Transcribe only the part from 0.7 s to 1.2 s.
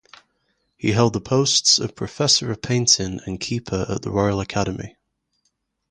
He held